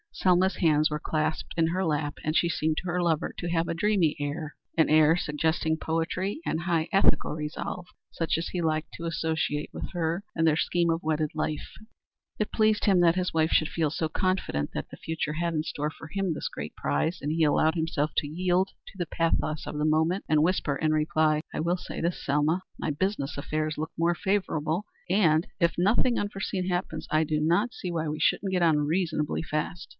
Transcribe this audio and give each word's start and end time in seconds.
Selma's 0.13 0.57
hands 0.57 0.89
were 0.89 0.99
clasped 0.99 1.53
in 1.57 1.67
her 1.67 1.85
lap, 1.85 2.15
and 2.23 2.35
she 2.35 2.49
seemed 2.49 2.77
to 2.77 2.85
her 2.87 3.01
lover 3.01 3.33
to 3.37 3.49
have 3.49 3.67
a 3.67 3.73
dreamy 3.73 4.15
air 4.19 4.55
an 4.77 4.89
air 4.89 5.15
suggesting 5.15 5.77
poetry 5.77 6.41
and 6.45 6.61
high 6.61 6.87
ethical 6.91 7.33
resolve 7.33 7.85
such 8.11 8.37
as 8.37 8.49
he 8.49 8.61
liked 8.61 8.91
to 8.93 9.05
associate 9.05 9.69
with 9.73 9.93
her 9.93 10.23
and 10.35 10.45
their 10.45 10.57
scheme 10.57 10.89
of 10.89 11.01
wedded 11.03 11.29
life. 11.33 11.73
It 12.39 12.51
pleased 12.51 12.85
him 12.85 12.99
that 13.01 13.15
his 13.15 13.33
wife 13.33 13.51
should 13.51 13.69
feel 13.69 13.89
so 13.89 14.09
confident 14.09 14.71
that 14.73 14.89
the 14.89 14.97
future 14.97 15.33
had 15.33 15.53
in 15.53 15.63
store 15.63 15.89
for 15.91 16.07
him 16.07 16.33
this 16.33 16.49
great 16.49 16.75
prize, 16.75 17.19
and 17.21 17.31
he 17.31 17.43
allowed 17.43 17.75
himself 17.75 18.11
to 18.17 18.27
yield 18.27 18.69
to 18.87 18.97
the 18.97 19.07
pathos 19.07 19.65
of 19.65 19.77
the 19.77 19.85
moment 19.85 20.25
and 20.27 20.43
whisper 20.43 20.75
in 20.75 20.91
reply: 20.93 21.41
"I 21.53 21.59
will 21.61 21.77
say 21.77 22.01
this, 22.01 22.23
Selma. 22.23 22.63
My 22.77 22.91
business 22.91 23.37
affairs 23.37 23.77
look 23.77 23.91
more 23.97 24.15
favorable, 24.15 24.85
and, 25.09 25.47
if 25.59 25.75
nothing 25.77 26.19
unforeseen 26.19 26.67
happens, 26.67 27.07
I 27.09 27.23
do 27.23 27.39
not 27.39 27.71
see 27.73 27.91
why 27.91 28.07
we 28.07 28.19
shouldn't 28.19 28.51
get 28.51 28.61
on 28.63 28.79
reasonably 28.79 29.41
fast. 29.43 29.87